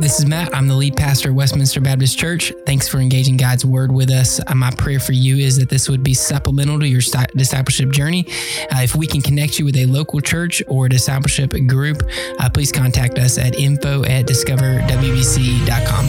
[0.00, 0.54] This is Matt.
[0.54, 2.52] I'm the lead pastor of Westminster Baptist Church.
[2.64, 4.40] Thanks for engaging God's word with us.
[4.46, 7.00] Uh, my prayer for you is that this would be supplemental to your
[7.34, 8.24] discipleship journey.
[8.70, 12.00] Uh, if we can connect you with a local church or discipleship group,
[12.38, 16.06] uh, please contact us at info at discoverwbc.com.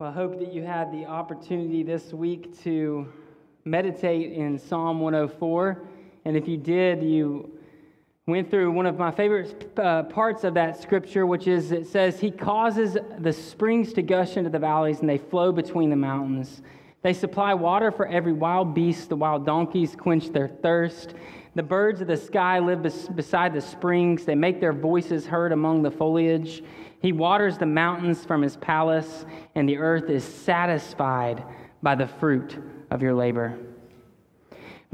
[0.00, 3.06] Well, I hope that you had the opportunity this week to
[3.64, 5.80] meditate in Psalm 104.
[6.24, 7.53] And if you did, you
[8.26, 12.18] went through one of my favorite uh, parts of that scripture, which is it says,
[12.18, 16.62] He causes the springs to gush into the valleys and they flow between the mountains.
[17.02, 19.10] They supply water for every wild beast.
[19.10, 21.14] The wild donkeys quench their thirst.
[21.54, 24.24] The birds of the sky live bes- beside the springs.
[24.24, 26.64] They make their voices heard among the foliage.
[27.02, 31.44] He waters the mountains from his palace, and the earth is satisfied
[31.82, 32.56] by the fruit
[32.90, 33.58] of your labor.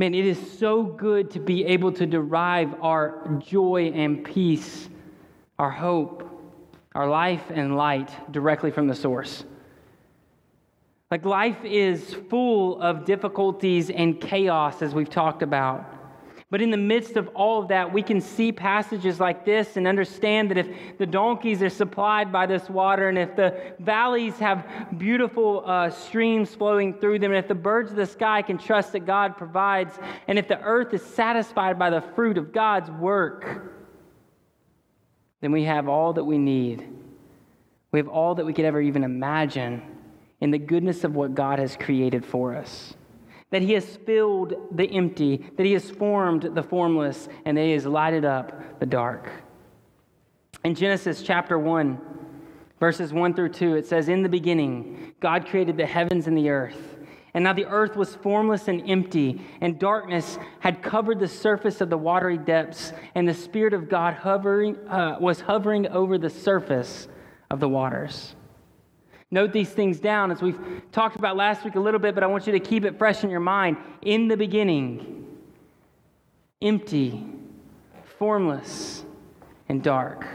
[0.01, 4.89] Man, it is so good to be able to derive our joy and peace,
[5.59, 6.27] our hope,
[6.95, 9.45] our life and light directly from the source.
[11.11, 15.85] Like life is full of difficulties and chaos, as we've talked about.
[16.51, 19.87] But in the midst of all of that, we can see passages like this and
[19.87, 24.67] understand that if the donkeys are supplied by this water, and if the valleys have
[24.99, 28.93] beautiful uh, streams flowing through them, and if the birds of the sky can trust
[28.93, 33.73] that God provides, and if the earth is satisfied by the fruit of God's work,
[35.41, 36.85] then we have all that we need.
[37.93, 39.83] We have all that we could ever even imagine
[40.41, 42.95] in the goodness of what God has created for us
[43.51, 47.73] that he has filled the empty, that he has formed the formless, and that he
[47.73, 49.31] has lighted up the dark.
[50.65, 51.99] In Genesis chapter 1,
[52.79, 56.51] verses 1 through 2, it says, In the beginning, God created the heavens and the
[56.51, 56.97] earth.
[57.33, 61.89] And now the earth was formless and empty, and darkness had covered the surface of
[61.89, 67.07] the watery depths, and the Spirit of God hovering, uh, was hovering over the surface
[67.51, 68.35] of the waters.
[69.31, 70.59] Note these things down as we've
[70.91, 73.23] talked about last week a little bit, but I want you to keep it fresh
[73.23, 73.77] in your mind.
[74.03, 75.39] In the beginning,
[76.61, 77.25] empty,
[78.19, 79.05] formless,
[79.69, 80.27] and dark.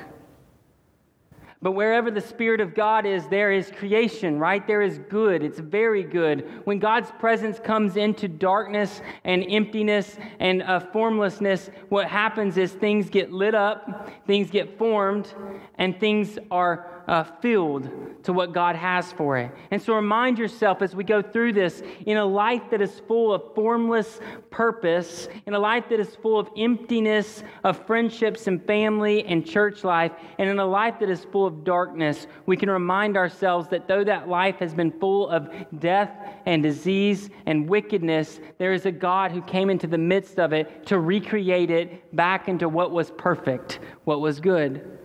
[1.61, 4.65] But wherever the Spirit of God is, there is creation, right?
[4.67, 5.41] There is good.
[5.41, 6.47] It's very good.
[6.65, 13.09] When God's presence comes into darkness and emptiness and uh, formlessness, what happens is things
[13.09, 15.33] get lit up, things get formed,
[15.79, 17.89] and things are uh, filled
[18.23, 19.51] to what God has for it.
[19.71, 23.33] And so remind yourself as we go through this in a life that is full
[23.33, 29.23] of formless purpose, in a life that is full of emptiness of friendships and family
[29.25, 33.17] and church life, and in a life that is full of darkness, we can remind
[33.17, 35.49] ourselves that though that life has been full of
[35.79, 36.11] death
[36.45, 40.85] and disease and wickedness, there is a God who came into the midst of it
[40.87, 44.99] to recreate it back into what was perfect, what was good.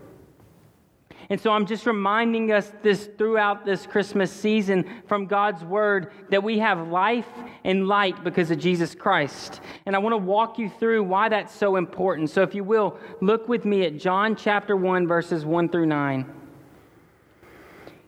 [1.30, 6.42] And so I'm just reminding us this throughout this Christmas season from God's word that
[6.42, 7.28] we have life
[7.62, 9.60] and light because of Jesus Christ.
[9.86, 12.30] And I want to walk you through why that's so important.
[12.30, 16.34] So if you will, look with me at John chapter 1, verses 1 through 9.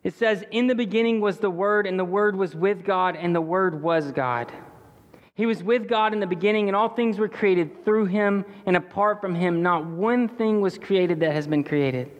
[0.03, 3.33] It says, In the beginning was the Word, and the Word was with God, and
[3.33, 4.53] the Word was God.
[5.35, 8.77] He was with God in the beginning, and all things were created through him, and
[8.77, 12.11] apart from him, not one thing was created that has been created.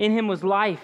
[0.00, 0.82] In him was life,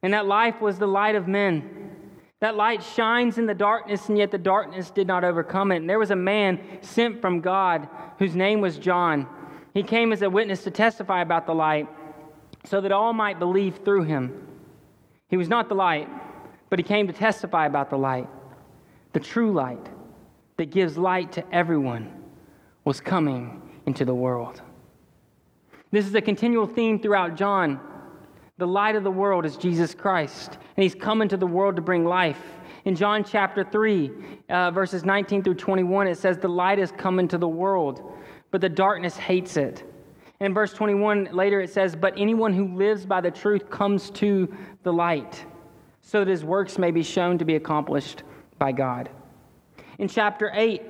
[0.00, 1.90] and that life was the light of men.
[2.38, 5.78] That light shines in the darkness, and yet the darkness did not overcome it.
[5.78, 7.88] And there was a man sent from God
[8.20, 9.26] whose name was John.
[9.74, 11.88] He came as a witness to testify about the light,
[12.64, 14.46] so that all might believe through him.
[15.30, 16.08] He was not the light,
[16.70, 18.28] but he came to testify about the light.
[19.14, 19.84] The true light
[20.58, 22.12] that gives light to everyone
[22.84, 24.62] was coming into the world.
[25.90, 27.80] This is a continual theme throughout John.
[28.58, 31.82] The light of the world is Jesus Christ, and he's come into the world to
[31.82, 32.40] bring life.
[32.84, 34.10] In John chapter 3,
[34.50, 38.12] uh, verses 19 through 21, it says, The light has come into the world,
[38.50, 39.84] but the darkness hates it.
[40.40, 44.10] And in verse 21, later it says, But anyone who lives by the truth comes
[44.10, 44.52] to
[44.82, 45.44] the light,
[46.00, 48.24] so that his works may be shown to be accomplished
[48.58, 49.08] by God.
[49.98, 50.82] In chapter 8,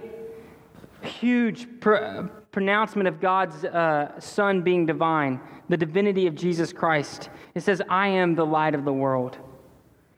[1.02, 7.28] huge pr- pronouncement of God's uh, Son being divine the divinity of Jesus Christ.
[7.54, 9.36] It says, I am the light of the world.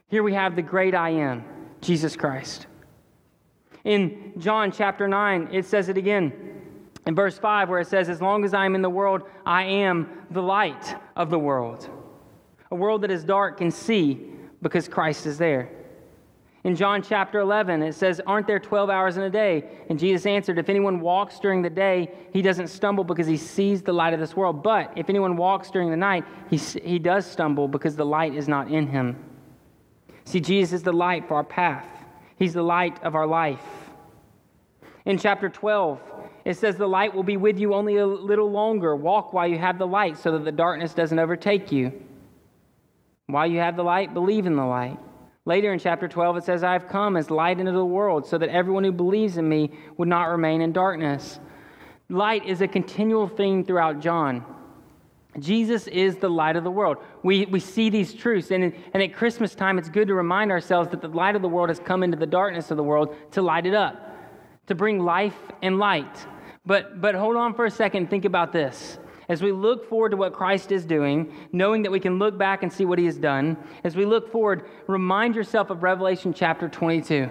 [0.09, 1.45] Here we have the great I am,
[1.81, 2.67] Jesus Christ.
[3.85, 6.33] In John chapter 9, it says it again
[7.07, 9.65] in verse 5, where it says, As long as I am in the world, I
[9.65, 11.89] am the light of the world.
[12.71, 14.21] A world that is dark can see
[14.63, 15.71] because Christ is there.
[16.63, 19.65] In John chapter 11, it says, Aren't there 12 hours in a day?
[19.89, 23.81] And Jesus answered, If anyone walks during the day, he doesn't stumble because he sees
[23.81, 24.63] the light of this world.
[24.63, 28.47] But if anyone walks during the night, he, he does stumble because the light is
[28.47, 29.17] not in him.
[30.25, 31.87] See, Jesus is the light for our path,
[32.37, 33.65] he's the light of our life.
[35.07, 35.99] In chapter 12,
[36.45, 38.95] it says, The light will be with you only a little longer.
[38.95, 42.03] Walk while you have the light so that the darkness doesn't overtake you.
[43.27, 44.99] While you have the light, believe in the light.
[45.47, 48.37] Later in chapter 12, it says, I have come as light into the world so
[48.39, 51.41] that everyone who believes in me would not remain in darkness.
[52.11, 54.45] Light is a continual theme throughout John.
[55.39, 56.99] Jesus is the light of the world.
[57.23, 60.91] We, we see these truths, and, and at Christmas time, it's good to remind ourselves
[60.91, 63.41] that the light of the world has come into the darkness of the world to
[63.41, 64.17] light it up,
[64.67, 66.27] to bring life and light.
[66.67, 68.99] But, but hold on for a second think about this
[69.31, 72.65] as we look forward to what Christ is doing, knowing that we can look back
[72.65, 76.69] and see what he has done, as we look forward, remind yourself of Revelation chapter
[76.69, 77.31] 22.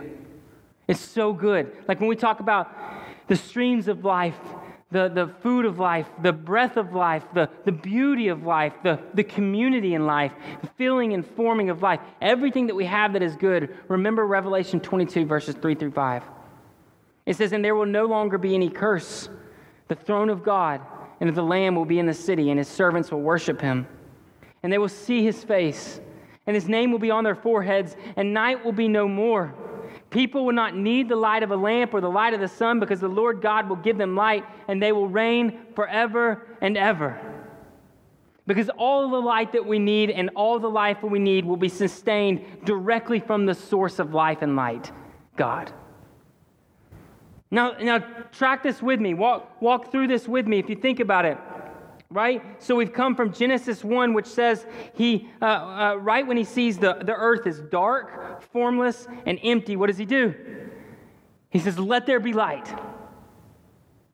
[0.87, 1.75] It's so good.
[1.89, 2.73] Like when we talk about
[3.27, 4.37] the streams of life,
[4.91, 8.97] the, the food of life, the breath of life, the, the beauty of life, the,
[9.13, 10.31] the community in life,
[10.61, 14.79] the feeling and forming of life, everything that we have that is good, remember Revelation
[14.79, 16.23] 22, verses 3 through 5.
[17.25, 19.27] It says, And there will no longer be any curse.
[19.89, 20.79] The throne of God
[21.19, 23.87] and the Lamb will be in the city, and his servants will worship him.
[24.63, 25.99] And they will see his face,
[26.47, 29.53] and his name will be on their foreheads, and night will be no more.
[30.09, 32.79] People will not need the light of a lamp or the light of the sun,
[32.79, 37.19] because the Lord God will give them light, and they will reign forever and ever.
[38.47, 41.57] Because all the light that we need and all the life that we need will
[41.57, 44.91] be sustained directly from the source of life and light,
[45.35, 45.71] God.
[47.51, 47.99] Now, now
[48.31, 49.13] track this with me.
[49.13, 51.37] Walk, walk through this with me if you think about it.
[52.11, 52.41] Right?
[52.61, 56.77] So we've come from Genesis 1, which says he, uh, uh, right when he sees
[56.77, 60.33] the, the earth is dark, formless, and empty, what does he do?
[61.51, 62.67] He says, Let there be light.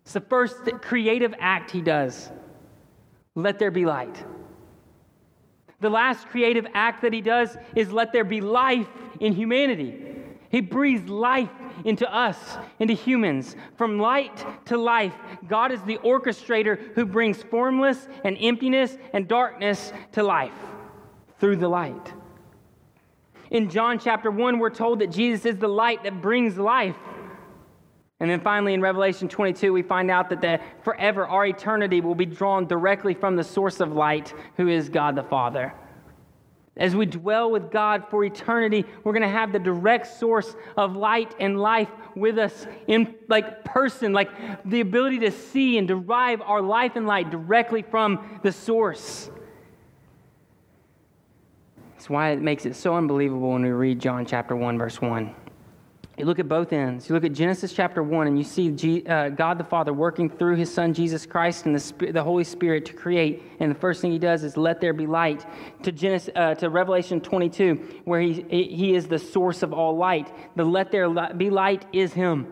[0.04, 2.32] It's the first creative act he does.
[3.34, 4.24] Let there be light.
[5.80, 8.88] The last creative act that he does is let there be life
[9.20, 10.15] in humanity.
[10.56, 11.50] He breathes life
[11.84, 12.38] into us,
[12.80, 13.57] into humans.
[13.75, 15.13] From light to life,
[15.50, 20.54] God is the orchestrator who brings formless and emptiness and darkness to life
[21.42, 22.13] through the light.
[23.52, 26.96] In John chapter 1, we're told that Jesus is the light that brings life.
[28.22, 32.16] And then finally, in Revelation 22, we find out that the, forever, our eternity will
[32.16, 35.74] be drawn directly from the source of light, who is God the Father.
[36.77, 40.95] As we dwell with God for eternity, we're going to have the direct source of
[40.95, 44.30] light and life with us in like person, like
[44.66, 49.30] the ability to see and derive our life and light directly from the source.
[51.94, 55.33] That's why it makes it so unbelievable when we read John chapter 1 verse 1.
[56.18, 57.10] You look at both ends.
[57.10, 60.56] You look at Genesis chapter 1, and you see uh, God the Father working through
[60.56, 63.44] his Son Jesus Christ and the, the Holy Spirit to create.
[63.60, 65.46] And the first thing he does is let there be light.
[65.84, 70.32] To, Genesis, uh, to Revelation 22, where he, he is the source of all light.
[70.56, 72.48] The let there be light is him.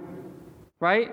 [0.82, 1.12] Right?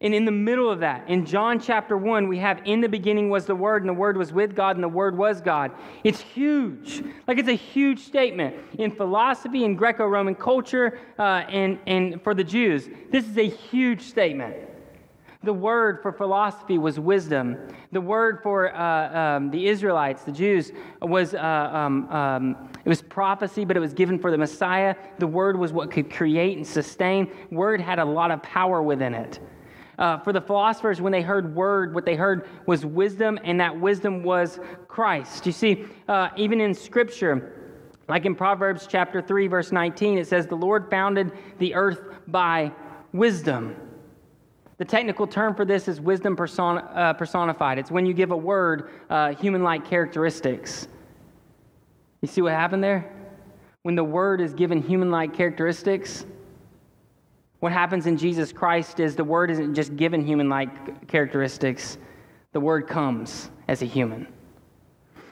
[0.00, 3.30] And in the middle of that, in John chapter 1, we have in the beginning
[3.30, 5.72] was the Word, and the Word was with God, and the Word was God.
[6.04, 7.02] It's huge.
[7.26, 8.54] Like it's a huge statement.
[8.78, 13.48] In philosophy, in Greco Roman culture, uh, and, and for the Jews, this is a
[13.48, 14.54] huge statement.
[15.44, 17.56] The word for philosophy was wisdom.
[17.92, 23.02] The word for uh, um, the Israelites, the Jews, was uh, um, um, it was
[23.02, 24.96] prophecy, but it was given for the Messiah.
[25.20, 27.30] The word was what could create and sustain.
[27.52, 29.38] Word had a lot of power within it.
[29.98, 33.78] Uh, for the philosophers, when they heard word, what they heard was wisdom, and that
[33.78, 35.44] wisdom was Christ.
[35.44, 37.52] You see, uh, even in Scripture,
[38.08, 42.72] like in Proverbs chapter 3, verse 19, it says, The Lord founded the earth by
[43.12, 43.74] wisdom.
[44.78, 47.78] The technical term for this is wisdom person, uh, personified.
[47.78, 50.86] It's when you give a word uh, human like characteristics.
[52.20, 53.12] You see what happened there?
[53.82, 56.24] When the word is given human like characteristics,
[57.60, 61.98] what happens in Jesus Christ is the Word isn't just given human like characteristics,
[62.52, 64.28] the Word comes as a human.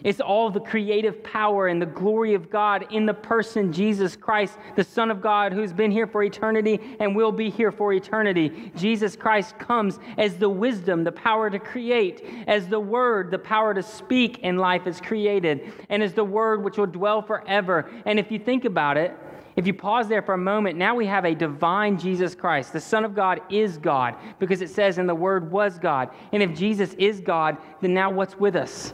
[0.05, 4.59] It's all the creative power and the glory of God in the person Jesus Christ,
[4.77, 8.71] the Son of God, who's been here for eternity and will be here for eternity.
[8.77, 13.73] Jesus Christ comes as the wisdom, the power to create, as the Word, the power
[13.73, 17.91] to speak, and life is created, and as the Word which will dwell forever.
[18.05, 19.17] And if you think about it,
[19.57, 22.75] if you pause there for a moment, now we have a divine Jesus Christ.
[22.75, 26.11] The Son of God is God because it says, and the Word was God.
[26.33, 28.93] And if Jesus is God, then now what's with us?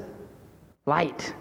[0.86, 1.34] Light.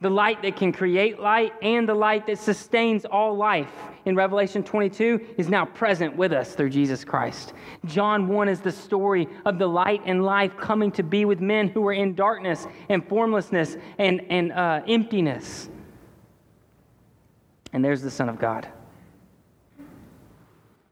[0.00, 3.70] the light that can create light and the light that sustains all life
[4.04, 7.52] in Revelation 22 is now present with us through Jesus Christ.
[7.84, 11.68] John 1 is the story of the light and life coming to be with men
[11.68, 15.68] who were in darkness and formlessness and, and uh, emptiness.
[17.72, 18.68] And there's the Son of God.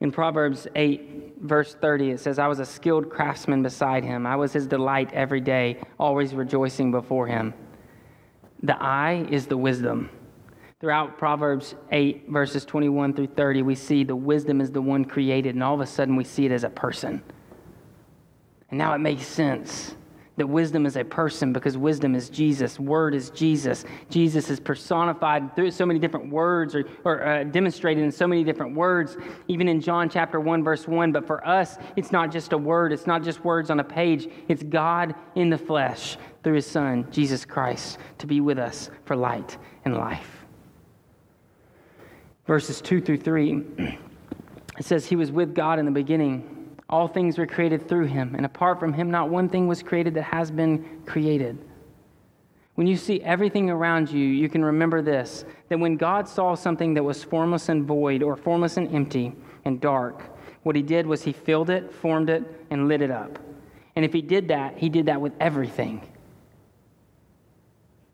[0.00, 4.26] In Proverbs 8, verse 30, it says, I was a skilled craftsman beside him.
[4.26, 7.52] I was his delight every day, always rejoicing before him.
[8.62, 10.08] The eye is the wisdom.
[10.80, 15.54] Throughout Proverbs 8, verses 21 through 30, we see the wisdom is the one created,
[15.54, 17.22] and all of a sudden we see it as a person.
[18.70, 19.94] And now it makes sense
[20.36, 22.78] that wisdom is a person because wisdom is Jesus.
[22.78, 23.84] Word is Jesus.
[24.08, 28.44] Jesus is personified through so many different words or, or uh, demonstrated in so many
[28.44, 29.16] different words,
[29.48, 31.12] even in John chapter 1, verse 1.
[31.12, 34.28] But for us, it's not just a word, it's not just words on a page,
[34.48, 39.16] it's God in the flesh through his Son, Jesus Christ, to be with us for
[39.16, 40.46] light and life.
[42.46, 46.59] Verses 2 through 3, it says, He was with God in the beginning
[46.90, 50.14] all things were created through him, and apart from him, not one thing was created
[50.14, 51.56] that has been created.
[52.74, 56.94] When you see everything around you, you can remember this that when God saw something
[56.94, 59.32] that was formless and void, or formless and empty
[59.64, 60.22] and dark,
[60.64, 63.38] what he did was he filled it, formed it, and lit it up.
[63.94, 66.06] And if he did that, he did that with everything.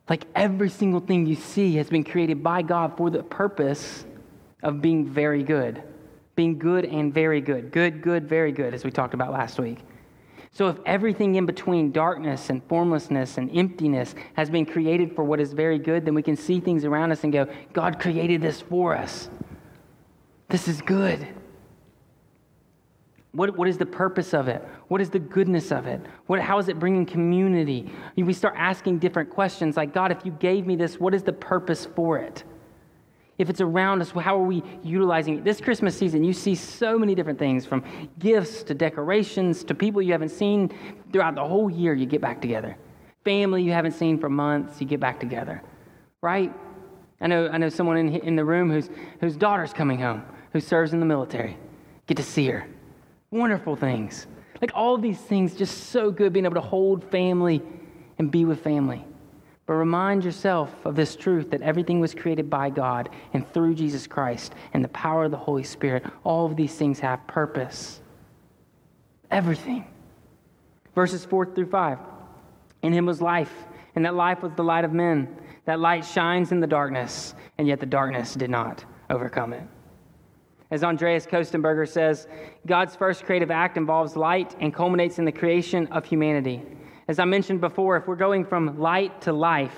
[0.08, 4.04] Like every single thing you see has been created by God for the purpose
[4.62, 5.82] of being very good
[6.36, 7.72] being good and very good.
[7.72, 9.78] Good, good, very good, as we talked about last week.
[10.52, 15.40] So, if everything in between darkness and formlessness and emptiness has been created for what
[15.40, 18.60] is very good, then we can see things around us and go, God created this
[18.60, 19.28] for us.
[20.48, 21.26] This is good.
[23.32, 24.66] What, what is the purpose of it?
[24.88, 26.00] What is the goodness of it?
[26.26, 27.92] What, how is it bringing community?
[28.16, 31.34] We start asking different questions like, God, if you gave me this, what is the
[31.34, 32.44] purpose for it?
[33.38, 35.44] If it's around us, how are we utilizing it?
[35.44, 37.84] This Christmas season, you see so many different things from
[38.18, 40.72] gifts to decorations to people you haven't seen
[41.12, 42.76] throughout the whole year, you get back together.
[43.24, 45.62] Family you haven't seen for months, you get back together,
[46.22, 46.52] right?
[47.20, 48.88] I know, I know someone in, in the room whose,
[49.20, 51.56] whose daughter's coming home, who serves in the military.
[52.06, 52.66] Get to see her.
[53.30, 54.26] Wonderful things.
[54.60, 57.62] Like all these things, just so good being able to hold family
[58.18, 59.04] and be with family.
[59.66, 64.06] But remind yourself of this truth that everything was created by God and through Jesus
[64.06, 66.04] Christ and the power of the Holy Spirit.
[66.22, 68.00] All of these things have purpose.
[69.30, 69.84] Everything.
[70.94, 71.98] Verses 4 through 5.
[72.82, 73.52] In him was life,
[73.96, 75.36] and that life was the light of men.
[75.64, 79.64] That light shines in the darkness, and yet the darkness did not overcome it.
[80.70, 82.28] As Andreas Kostenberger says,
[82.66, 86.62] God's first creative act involves light and culminates in the creation of humanity.
[87.08, 89.76] As I mentioned before, if we're going from light to life,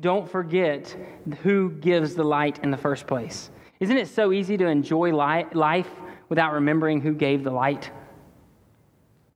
[0.00, 0.94] don't forget
[1.42, 3.50] who gives the light in the first place.
[3.80, 5.90] Isn't it so easy to enjoy life
[6.28, 7.90] without remembering who gave the light?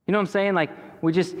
[0.05, 0.53] You know what I'm saying?
[0.53, 0.69] Like,
[1.01, 1.35] we're just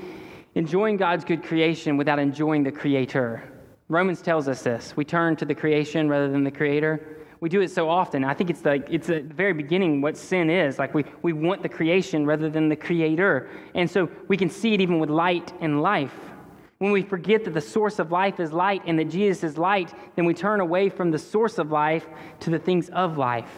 [0.55, 3.43] enjoying God's good creation without enjoying the creator.
[3.87, 4.95] Romans tells us this.
[4.97, 8.23] We turn to the creation rather than the creator we do it so often.
[8.23, 10.77] I think it's like it's at the very beginning what sin is.
[10.77, 13.49] Like we, we want the creation rather than the creator.
[13.73, 16.13] And so we can see it even with light and life.
[16.77, 19.91] When we forget that the source of life is light and that Jesus is light,
[20.15, 22.07] then we turn away from the source of life
[22.41, 23.51] to the things of life.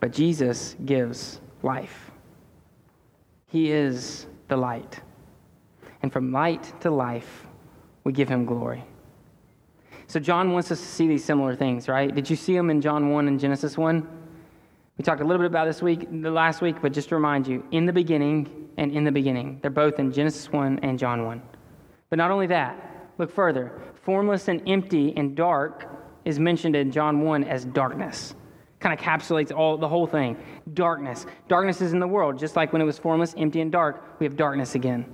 [0.00, 2.10] But Jesus gives life.
[3.48, 5.00] He is the light.
[6.02, 7.46] And from light to life,
[8.04, 8.84] we give him glory.
[10.08, 12.14] So John wants us to see these similar things, right?
[12.14, 14.06] Did you see them in John 1 and Genesis 1?
[14.98, 17.46] We talked a little bit about this week, the last week, but just to remind
[17.46, 19.58] you, in the beginning and in the beginning.
[19.60, 21.42] They're both in Genesis 1 and John 1.
[22.08, 23.72] But not only that, look further.
[23.94, 25.88] Formless and empty and dark
[26.24, 28.34] is mentioned in John 1 as darkness.
[28.78, 30.36] Kind of encapsulates all the whole thing.
[30.74, 31.26] Darkness.
[31.48, 34.24] Darkness is in the world, just like when it was formless, empty, and dark, we
[34.24, 35.12] have darkness again.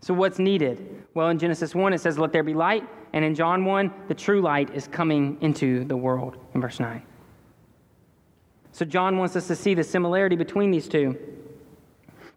[0.00, 1.04] So what's needed?
[1.14, 4.14] Well, in Genesis 1 it says, "Let there be light," And in John 1, the
[4.14, 7.02] true light is coming into the world in verse 9.
[8.72, 11.18] So John wants us to see the similarity between these two.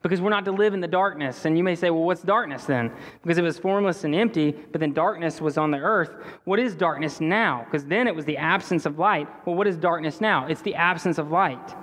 [0.02, 1.46] Because we're not to live in the darkness.
[1.46, 2.92] And you may say, well, what's darkness then?
[3.24, 6.12] Because it was formless and empty, but then darkness was on the earth.
[6.44, 7.64] What is darkness now?
[7.66, 9.28] Because then it was the absence of light.
[9.48, 10.46] Well, what is darkness now?
[10.46, 11.76] It's the absence of light.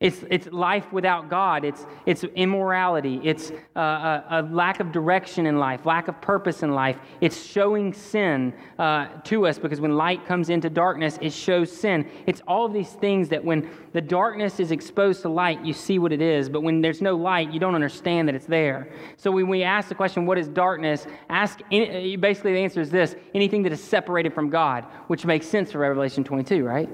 [0.00, 1.64] It's, it's life without God.
[1.64, 3.20] It's, it's immorality.
[3.24, 6.96] It's uh, a, a, lack of direction in life, lack of purpose in life.
[7.20, 12.08] It's showing sin uh, to us because when light comes into darkness, it shows sin.
[12.28, 15.98] It's all of these things that when the darkness is exposed to light, you see
[15.98, 16.48] what it is.
[16.48, 18.92] But when there's no light, you don't understand that it's there.
[19.16, 21.08] So when we ask the question, what is darkness?
[21.28, 25.72] Ask, basically the answer is this anything that is separated from God, which makes sense
[25.72, 26.88] for Revelation 22, right?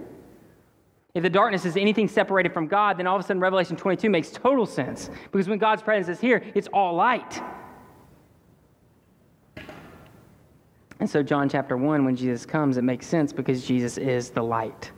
[1.15, 4.11] If the darkness is anything separated from God, then all of a sudden Revelation 22
[4.11, 5.11] makes total sense.
[5.31, 7.41] Because when God's presence is here, it's all light.
[10.99, 14.43] And so, John chapter 1, when Jesus comes, it makes sense because Jesus is the
[14.43, 14.91] light.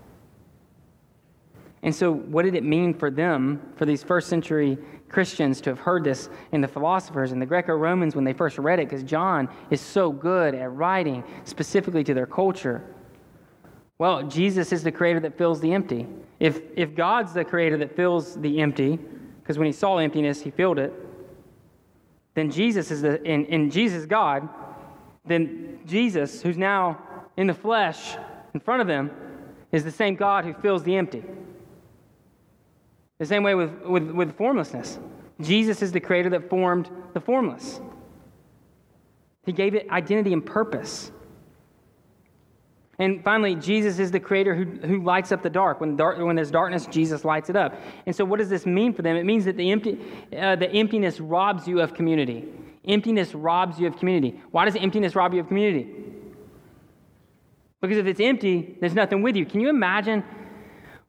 [1.82, 5.78] And so, what did it mean for them, for these first century Christians, to have
[5.78, 8.88] heard this, in the philosophers and the Greco Romans when they first read it?
[8.88, 12.82] Because John is so good at writing specifically to their culture.
[13.98, 16.06] Well, Jesus is the creator that fills the empty.
[16.38, 18.98] If, if God's the creator that fills the empty,
[19.42, 20.92] because when he saw emptiness, he filled it,
[22.34, 24.48] then Jesus is the, in, and Jesus God,
[25.24, 27.02] then Jesus, who's now
[27.36, 28.16] in the flesh
[28.52, 29.10] in front of them,
[29.72, 31.24] is the same God who fills the empty.
[33.18, 34.98] The same way with, with, with formlessness.
[35.40, 37.80] Jesus is the creator that formed the formless.
[39.46, 41.10] He gave it identity and purpose.
[42.98, 45.80] And finally, Jesus is the creator who, who lights up the dark.
[45.80, 46.18] When, dark.
[46.18, 47.78] when there's darkness, Jesus lights it up.
[48.06, 49.16] And so, what does this mean for them?
[49.16, 49.98] It means that the, empty,
[50.36, 52.44] uh, the emptiness robs you of community.
[52.86, 54.40] Emptiness robs you of community.
[54.50, 55.86] Why does emptiness rob you of community?
[57.80, 59.44] Because if it's empty, there's nothing with you.
[59.44, 60.24] Can you imagine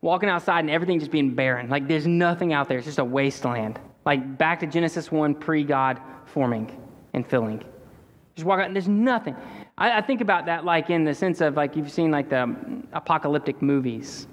[0.02, 1.70] walking outside and everything just being barren?
[1.70, 3.80] Like there's nothing out there, it's just a wasteland.
[4.06, 6.70] Like back to Genesis 1, pre God forming
[7.14, 7.64] and filling.
[8.36, 9.36] Just walk out and there's nothing.
[9.78, 12.56] I, I, think about that like in the sense of like you've seen like the
[12.94, 14.28] apocalyptic movies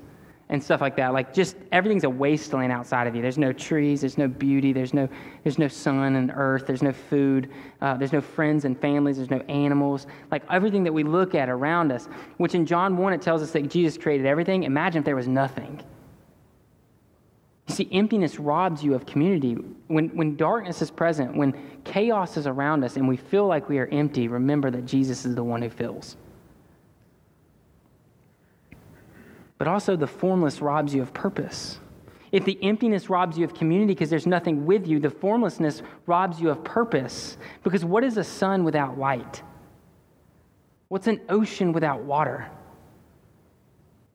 [0.48, 1.12] and stuff like that.
[1.12, 3.22] Like just everything's a wasteland outside of you.
[3.22, 5.08] There's no trees, there's no beauty, there's no
[5.42, 9.30] there's no sun and earth, there's no food, uh, there's no friends and families, there's
[9.30, 10.06] no animals.
[10.30, 13.50] Like everything that we look at around us, which in John 1 it tells us
[13.52, 14.64] that Jesus created everything.
[14.64, 15.82] Imagine if there was nothing.
[17.68, 19.54] You see, emptiness robs you of community.
[19.88, 21.54] When, when darkness is present, when
[21.84, 25.34] chaos is around us, and we feel like we are empty, remember that Jesus is
[25.34, 26.16] the one who fills.
[29.56, 31.78] But also, the formless robs you of purpose.
[32.32, 36.40] If the emptiness robs you of community because there's nothing with you, the formlessness robs
[36.40, 37.38] you of purpose.
[37.62, 39.42] Because what is a sun without light?
[40.88, 42.50] What's an ocean without water?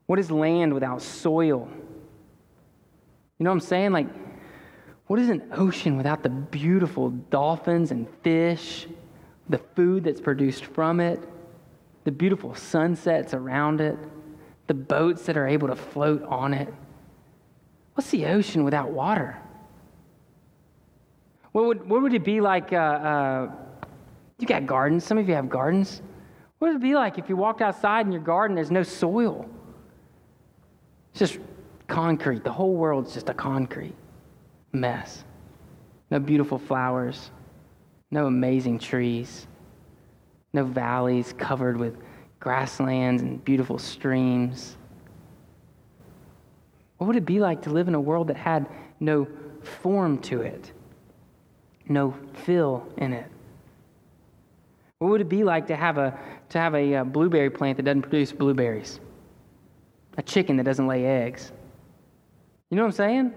[0.06, 1.70] What is land without soil?
[3.40, 3.92] You know what I'm saying?
[3.94, 4.08] Like,
[5.08, 8.86] what is an ocean without the beautiful dolphins and fish,
[9.48, 11.24] the food that's produced from it,
[12.04, 13.98] the beautiful sunsets around it,
[14.68, 16.72] the boats that are able to float on it?
[17.94, 19.38] What's the ocean without water?
[21.54, 22.74] What would, what would it be like?
[22.74, 23.52] Uh, uh,
[24.38, 25.06] you got gardens.
[25.06, 26.02] Some of you have gardens.
[26.60, 29.50] What would it be like if you walked outside in your garden, there's no soil?
[31.12, 31.40] It's just
[31.90, 32.44] concrete.
[32.44, 33.96] The whole world's just a concrete
[34.72, 35.26] mess.
[36.12, 37.32] No beautiful flowers,
[38.12, 39.48] no amazing trees,
[40.54, 41.98] no valleys covered with
[42.40, 44.78] grasslands and beautiful streams.
[46.98, 48.68] What would it be like to live in a world that had
[49.00, 49.28] no
[49.82, 50.72] form to it,
[51.88, 53.28] no fill in it?
[55.00, 56.18] What would it be like to have a,
[56.50, 59.00] to have a, a uh, blueberry plant that doesn't produce blueberries?
[60.18, 61.54] A chicken that doesn't lay eggs?
[62.70, 63.34] You know what I'm saying?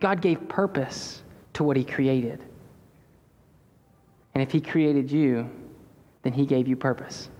[0.00, 1.22] God gave purpose
[1.54, 2.40] to what He created.
[4.34, 5.50] And if He created you,
[6.22, 7.30] then He gave you purpose.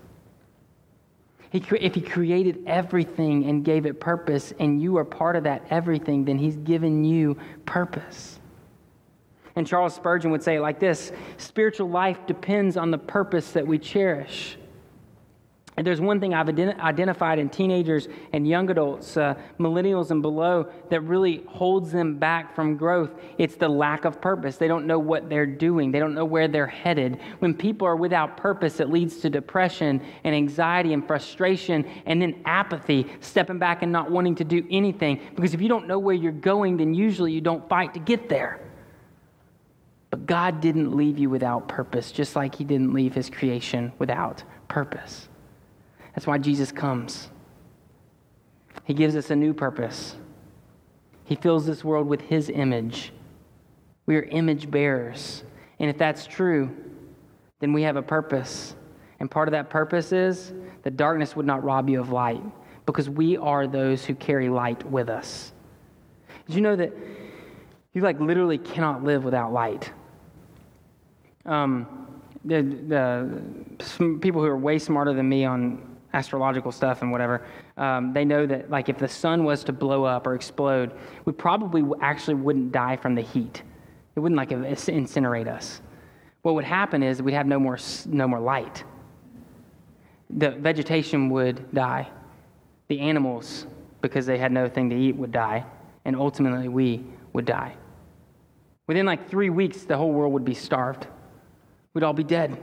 [1.51, 5.65] He, if He created everything and gave it purpose, and you are part of that
[5.69, 8.39] everything, then He's given you purpose.
[9.55, 13.65] And Charles Spurgeon would say it like this Spiritual life depends on the purpose that
[13.65, 14.57] we cherish.
[15.79, 20.21] And there's one thing I've ident- identified in teenagers and young adults, uh, millennials and
[20.21, 23.11] below, that really holds them back from growth.
[23.37, 24.57] It's the lack of purpose.
[24.57, 27.21] They don't know what they're doing, they don't know where they're headed.
[27.39, 32.41] When people are without purpose, it leads to depression and anxiety and frustration and then
[32.43, 35.21] apathy, stepping back and not wanting to do anything.
[35.33, 38.27] Because if you don't know where you're going, then usually you don't fight to get
[38.27, 38.59] there.
[40.09, 44.43] But God didn't leave you without purpose, just like He didn't leave His creation without
[44.67, 45.29] purpose.
[46.19, 47.29] That's why Jesus comes.
[48.83, 50.17] He gives us a new purpose.
[51.23, 53.13] He fills this world with His image.
[54.05, 55.45] We are image bearers.
[55.79, 56.75] And if that's true,
[57.61, 58.75] then we have a purpose.
[59.21, 60.51] And part of that purpose is
[60.83, 62.43] that darkness would not rob you of light
[62.85, 65.53] because we are those who carry light with us.
[66.47, 66.91] Did you know that
[67.93, 69.89] you like literally cannot live without light?
[71.45, 71.87] Um,
[72.43, 77.45] the, the people who are way smarter than me on astrological stuff and whatever,
[77.77, 80.91] um, they know that like if the sun was to blow up or explode,
[81.25, 83.63] we probably actually wouldn't die from the heat.
[84.15, 85.81] It wouldn't like incinerate us.
[86.41, 88.83] What would happen is we'd have no more no more light.
[90.29, 92.09] The vegetation would die.
[92.87, 93.67] The animals,
[94.01, 95.65] because they had nothing to eat, would die,
[96.05, 97.75] and ultimately we would die.
[98.87, 101.07] Within like three weeks, the whole world would be starved.
[101.93, 102.57] We'd all be dead.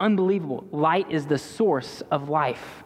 [0.00, 0.64] Unbelievable.
[0.72, 2.82] Light is the source of life.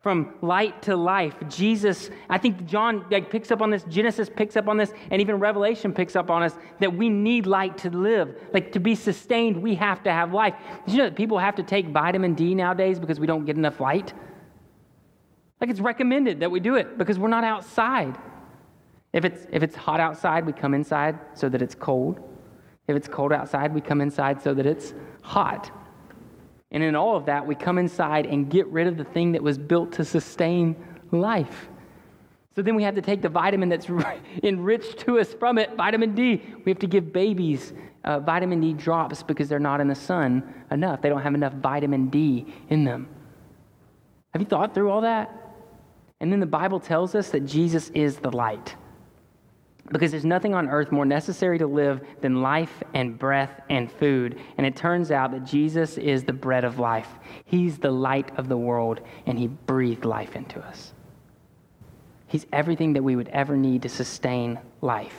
[0.00, 4.54] From light to life, Jesus, I think John like, picks up on this, Genesis picks
[4.54, 7.90] up on this, and even Revelation picks up on us that we need light to
[7.90, 8.38] live.
[8.52, 10.54] Like to be sustained, we have to have life.
[10.84, 13.56] Did you know that people have to take vitamin D nowadays because we don't get
[13.56, 14.12] enough light?
[15.58, 18.18] Like it's recommended that we do it because we're not outside.
[19.14, 22.20] If it's, if it's hot outside, we come inside so that it's cold.
[22.88, 24.92] If it's cold outside, we come inside so that it's
[25.24, 25.70] hot.
[26.70, 29.42] And in all of that, we come inside and get rid of the thing that
[29.42, 30.76] was built to sustain
[31.10, 31.68] life.
[32.54, 33.88] So then we have to take the vitamin that's
[34.42, 36.42] enriched to us from it, vitamin D.
[36.64, 37.72] We have to give babies
[38.04, 41.00] uh, vitamin D drops because they're not in the sun enough.
[41.00, 43.08] They don't have enough vitamin D in them.
[44.32, 45.32] Have you thought through all that?
[46.20, 48.76] And then the Bible tells us that Jesus is the light.
[49.92, 54.40] Because there's nothing on earth more necessary to live than life and breath and food.
[54.56, 57.08] And it turns out that Jesus is the bread of life.
[57.44, 60.94] He's the light of the world, and He breathed life into us.
[62.26, 65.16] He's everything that we would ever need to sustain life.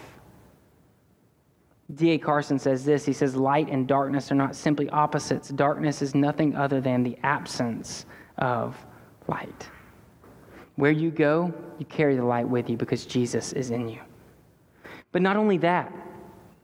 [1.94, 2.18] D.A.
[2.18, 5.50] Carson says this He says, Light and darkness are not simply opposites.
[5.50, 8.06] Darkness is nothing other than the absence
[8.40, 8.76] of
[9.28, 9.70] light.
[10.76, 14.00] Where you go, you carry the light with you because Jesus is in you.
[15.16, 15.94] But not only that,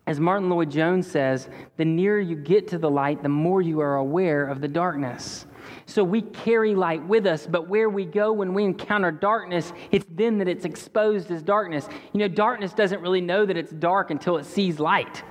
[0.07, 3.95] as Martyn Lloyd-Jones says, the nearer you get to the light, the more you are
[3.95, 5.45] aware of the darkness.
[5.85, 10.05] So we carry light with us, but where we go when we encounter darkness, it's
[10.09, 11.87] then that it's exposed as darkness.
[12.11, 15.23] You know, darkness doesn't really know that it's dark until it sees light.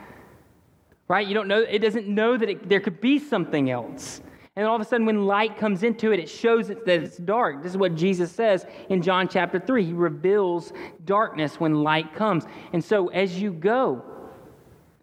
[1.06, 1.28] Right?
[1.28, 4.22] You don't know, it doesn't know that it, there could be something else.
[4.56, 7.16] And all of a sudden, when light comes into it, it shows it that it's
[7.16, 7.62] dark.
[7.62, 9.84] This is what Jesus says in John chapter 3.
[9.84, 10.72] He reveals
[11.04, 12.44] darkness when light comes.
[12.72, 14.02] And so, as you go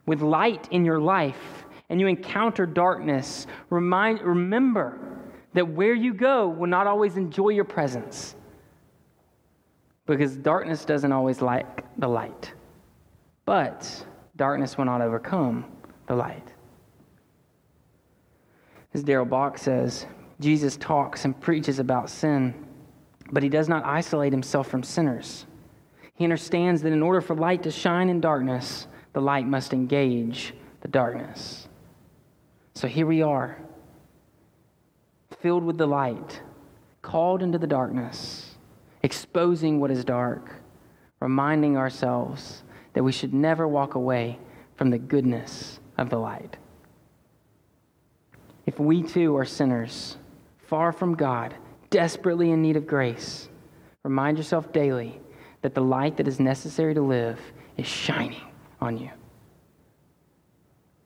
[0.05, 4.99] with light in your life and you encounter darkness, remind, remember
[5.53, 8.35] that where you go will not always enjoy your presence
[10.05, 12.53] because darkness doesn't always like the light.
[13.45, 14.05] But
[14.35, 15.65] darkness will not overcome
[16.07, 16.53] the light.
[18.97, 20.07] As Darrell Bock says,
[20.39, 22.65] Jesus talks and preaches about sin,
[23.31, 25.45] but he does not isolate himself from sinners.
[26.15, 30.55] He understands that in order for light to shine in darkness, the light must engage
[30.81, 31.67] the darkness.
[32.73, 33.59] So here we are,
[35.41, 36.41] filled with the light,
[37.03, 38.55] called into the darkness,
[39.03, 40.55] exposing what is dark,
[41.19, 44.39] reminding ourselves that we should never walk away
[44.73, 46.57] from the goodness of the light.
[48.67, 50.17] If we too are sinners,
[50.57, 51.55] far from God,
[51.89, 53.47] desperately in need of grace,
[54.03, 55.19] remind yourself daily
[55.61, 57.39] that the light that is necessary to live
[57.77, 58.43] is shining
[58.81, 59.09] on you.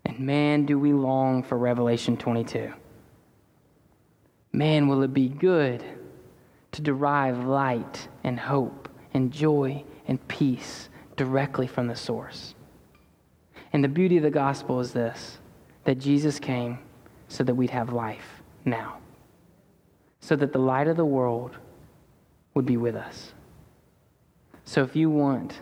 [0.06, 2.74] And man, do we long for Revelation 22.
[4.52, 5.86] Man, will it be good
[6.72, 12.56] to derive light and hope and joy and peace directly from the source.
[13.72, 15.38] And the beauty of the gospel is this
[15.84, 16.80] that Jesus came
[17.32, 18.98] so that we'd have life now,
[20.20, 21.56] so that the light of the world
[22.54, 23.32] would be with us.
[24.66, 25.62] So if you want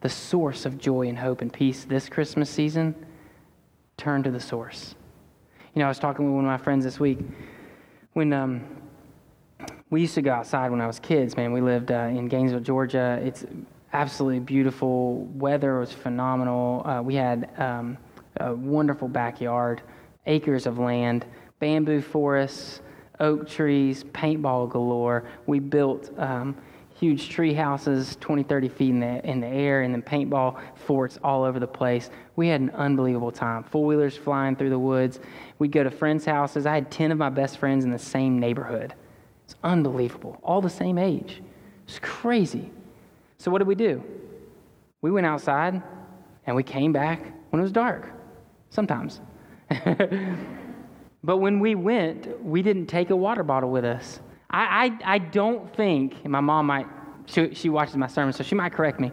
[0.00, 2.94] the source of joy and hope and peace this Christmas season,
[3.98, 4.94] turn to the source.
[5.74, 7.18] You know, I was talking with one of my friends this week
[8.14, 8.64] when um,
[9.90, 11.52] we used to go outside when I was kids, man.
[11.52, 13.20] We lived uh, in Gainesville, Georgia.
[13.22, 13.44] It's
[13.92, 15.24] absolutely beautiful.
[15.34, 16.86] Weather was phenomenal.
[16.86, 17.98] Uh, we had um,
[18.38, 19.82] a wonderful backyard
[20.26, 21.26] acres of land,
[21.58, 22.80] bamboo forests,
[23.20, 25.24] oak trees, paintball galore.
[25.46, 26.56] We built um,
[26.94, 31.18] huge tree houses 20, 30 feet in the, in the air, and then paintball forts
[31.22, 32.10] all over the place.
[32.36, 33.64] We had an unbelievable time.
[33.64, 35.20] Four wheelers flying through the woods.
[35.58, 36.66] We'd go to friends' houses.
[36.66, 38.94] I had 10 of my best friends in the same neighborhood.
[39.44, 40.38] It's unbelievable.
[40.42, 41.42] All the same age.
[41.86, 42.70] It's crazy.
[43.38, 44.02] So, what did we do?
[45.02, 45.82] We went outside
[46.46, 48.10] and we came back when it was dark,
[48.70, 49.20] sometimes.
[51.24, 54.20] but when we went, we didn't take a water bottle with us.
[54.50, 56.86] I, I, I don't think, and my mom might
[57.26, 59.10] she, she watches my sermon, so she might correct me.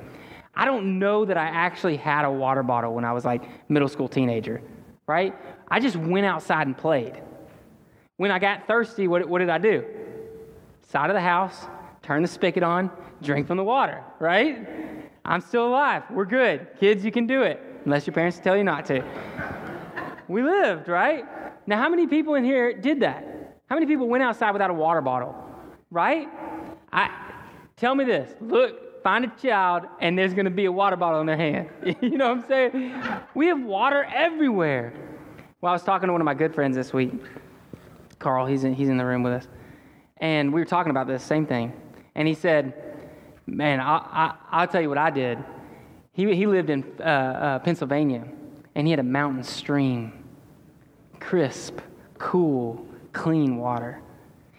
[0.54, 3.88] I don't know that I actually had a water bottle when I was like middle
[3.88, 4.62] school teenager,
[5.08, 5.34] right?
[5.70, 7.22] I just went outside and played.
[8.18, 9.86] When I got thirsty, what, what did I do?
[10.90, 11.66] Side of the house,
[12.04, 14.68] turn the spigot on, drink from the water, right?
[15.24, 16.04] I'm still alive.
[16.12, 16.68] We're good.
[16.80, 19.04] Kids, you can do it, unless your parents tell you not to.
[20.32, 21.26] We lived, right?
[21.68, 23.60] Now, how many people in here did that?
[23.70, 25.36] How many people went outside without a water bottle,
[25.90, 26.30] right?
[26.92, 27.10] I,
[27.76, 28.34] tell me this.
[28.40, 31.70] Look, find a child, and there's going to be a water bottle in their hand.
[32.02, 32.94] you know what I'm saying?
[33.36, 34.94] We have water everywhere.
[35.60, 37.12] Well, I was talking to one of my good friends this week,
[38.18, 38.46] Carl.
[38.46, 39.48] He's in, he's in the room with us.
[40.18, 41.74] And we were talking about this same thing.
[42.16, 42.74] And he said,
[43.48, 45.44] Man, I, I, will tell you what I did.
[46.14, 48.26] He, he lived in uh, uh, Pennsylvania,
[48.76, 50.21] and he had a mountain stream
[51.22, 51.80] crisp,
[52.18, 54.02] cool, clean water.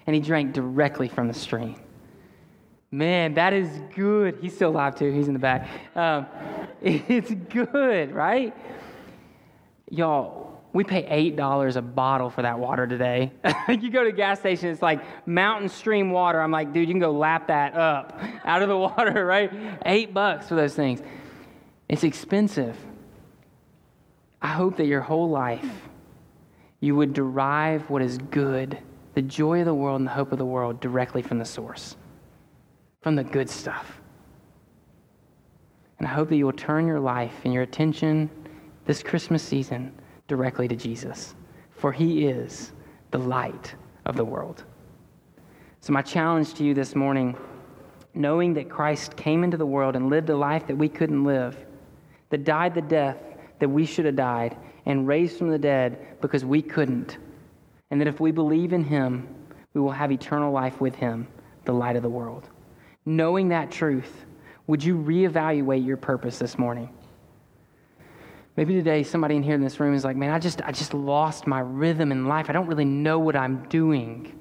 [0.06, 1.76] And he drank directly from the stream.
[2.90, 4.38] Man, that is good.
[4.40, 5.12] He's still alive too.
[5.12, 5.68] He's in the back.
[5.94, 6.26] Um,
[6.82, 8.56] it's good, right?
[9.90, 13.32] Y'all, we pay $8 a bottle for that water today.
[13.68, 16.40] you go to a gas station, it's like mountain stream water.
[16.40, 19.52] I'm like, dude, you can go lap that up out of the water, right?
[19.84, 21.02] Eight bucks for those things.
[21.88, 22.76] It's expensive.
[24.40, 25.64] I hope that your whole life
[26.82, 28.76] you would derive what is good,
[29.14, 31.96] the joy of the world and the hope of the world directly from the source
[33.02, 34.00] from the good stuff.
[35.98, 38.30] And I hope that you will turn your life and your attention
[38.86, 39.92] this Christmas season
[40.28, 41.34] directly to Jesus,
[41.70, 42.72] for he is
[43.10, 43.74] the light
[44.06, 44.64] of the world.
[45.80, 47.36] So, my challenge to you this morning,
[48.14, 51.56] knowing that Christ came into the world and lived a life that we couldn't live,
[52.30, 53.18] that died the death
[53.58, 57.18] that we should have died, and raised from the dead because we couldn't,
[57.90, 59.28] and that if we believe in him,
[59.74, 61.26] we will have eternal life with him,
[61.64, 62.48] the light of the world.
[63.04, 64.24] Knowing that truth,
[64.66, 66.88] would you reevaluate your purpose this morning?
[68.56, 70.92] Maybe today somebody in here in this room is like, man, I just, I just
[70.92, 72.50] lost my rhythm in life.
[72.50, 74.38] I don't really know what I'm doing.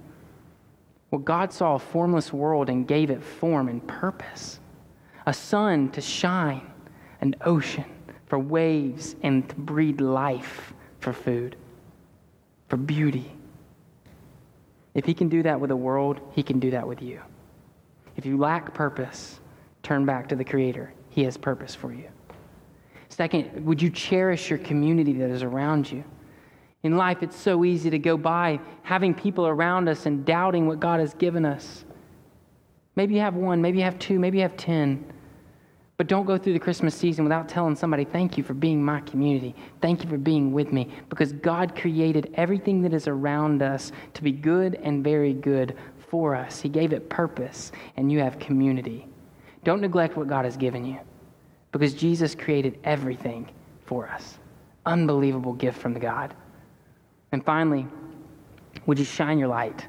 [1.12, 4.60] Well, God saw a formless world and gave it form and purpose
[5.28, 6.66] a sun to shine,
[7.22, 7.86] an ocean
[8.32, 11.58] for waves, and to breed life for food,
[12.70, 13.30] for beauty.
[14.94, 17.20] If He can do that with the world, He can do that with you.
[18.16, 19.42] If you lack purpose,
[19.84, 20.94] turn back to the Creator.
[21.10, 22.08] He has purpose for you.
[23.10, 26.02] Second, would you cherish your community that is around you?
[26.84, 30.80] In life, it's so easy to go by having people around us and doubting what
[30.80, 31.84] God has given us.
[32.96, 35.06] Maybe you have one, maybe you have two, maybe you have 10.
[36.02, 39.02] But don't go through the Christmas season without telling somebody, Thank you for being my
[39.02, 39.54] community.
[39.84, 40.90] Thank you for being with me.
[41.10, 45.78] Because God created everything that is around us to be good and very good
[46.10, 46.60] for us.
[46.60, 49.08] He gave it purpose, and you have community.
[49.64, 50.98] Don't neglect what God has given you
[51.72, 53.52] because Jesus created everything
[53.86, 54.40] for us.
[54.88, 56.34] Unbelievable gift from the God.
[57.32, 57.86] And finally,
[58.88, 59.86] would you shine your light?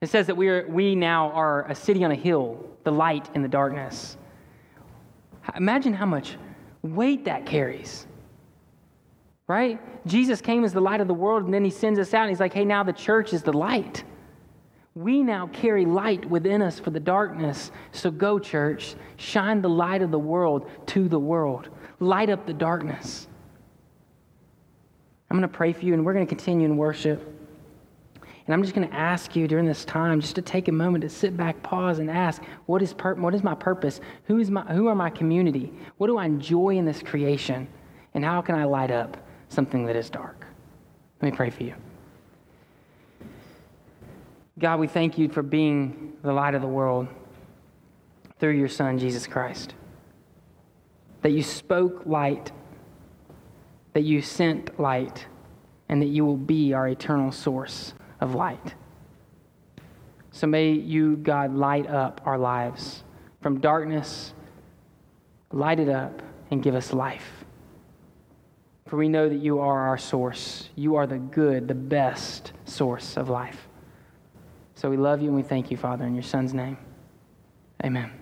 [0.00, 3.30] It says that we, are, we now are a city on a hill, the light
[3.36, 4.16] in the darkness.
[5.56, 6.36] Imagine how much
[6.82, 8.06] weight that carries.
[9.46, 9.80] Right?
[10.06, 12.30] Jesus came as the light of the world, and then he sends us out, and
[12.30, 14.04] he's like, hey, now the church is the light.
[14.94, 17.70] We now carry light within us for the darkness.
[17.92, 21.70] So go, church, shine the light of the world to the world.
[22.00, 23.26] Light up the darkness.
[25.30, 27.37] I'm going to pray for you, and we're going to continue in worship.
[28.48, 31.02] And I'm just going to ask you during this time just to take a moment
[31.02, 34.00] to sit back, pause, and ask, what is, pur- what is my purpose?
[34.24, 35.70] Who, is my, who are my community?
[35.98, 37.68] What do I enjoy in this creation?
[38.14, 39.18] And how can I light up
[39.50, 40.46] something that is dark?
[41.20, 41.74] Let me pray for you.
[44.58, 47.06] God, we thank you for being the light of the world
[48.40, 49.74] through your Son, Jesus Christ.
[51.20, 52.50] That you spoke light,
[53.92, 55.26] that you sent light,
[55.90, 58.74] and that you will be our eternal source of light.
[60.30, 63.02] So may you, God, light up our lives
[63.40, 64.34] from darkness,
[65.52, 67.44] light it up, and give us life.
[68.86, 70.70] For we know that you are our source.
[70.74, 73.68] You are the good, the best source of life.
[74.74, 76.78] So we love you and we thank you, Father, in your Son's name.
[77.84, 78.17] Amen.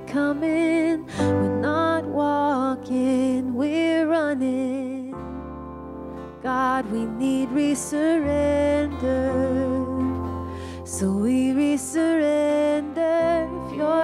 [0.00, 1.06] we're coming.
[1.18, 5.14] We're not walking, we're running.
[6.42, 9.28] God, we need resurrender.
[10.86, 14.00] So we resurrender if you're.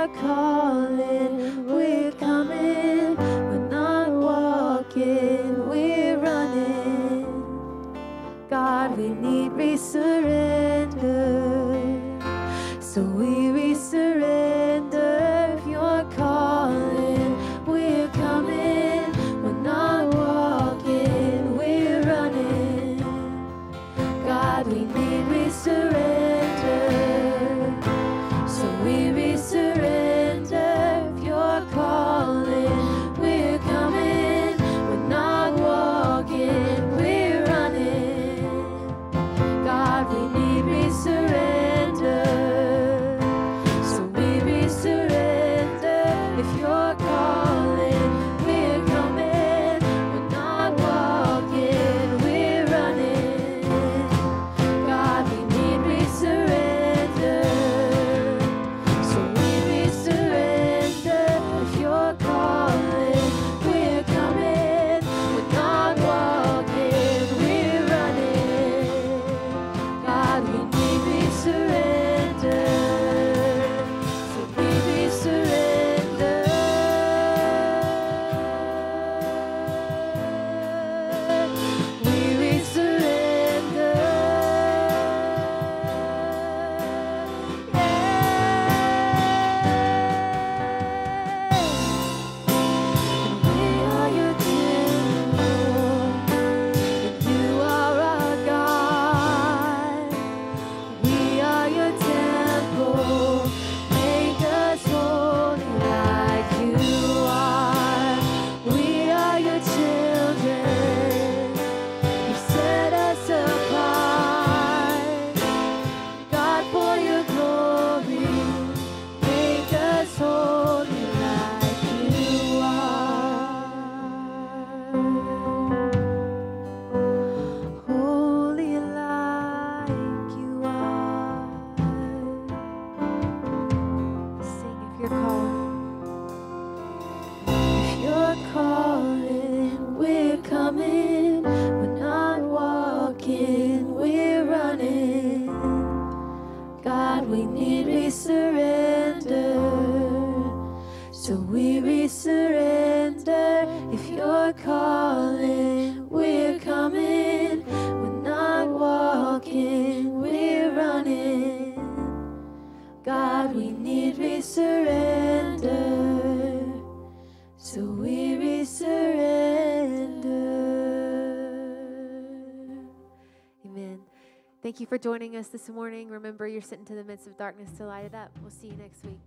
[174.87, 176.09] You for joining us this morning.
[176.09, 178.30] Remember, you're sitting to the midst of darkness to light it up.
[178.41, 179.18] We'll see you next week.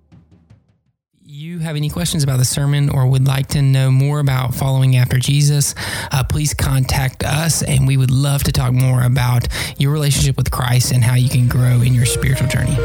[1.21, 4.95] You have any questions about the sermon or would like to know more about following
[4.95, 5.75] after Jesus,
[6.11, 9.47] uh, please contact us and we would love to talk more about
[9.77, 12.75] your relationship with Christ and how you can grow in your spiritual journey.